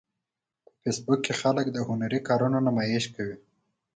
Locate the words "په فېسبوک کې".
0.63-1.33